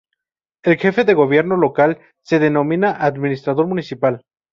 [0.63, 4.23] El jefe de gobierno local se denomina Administrador Municipal.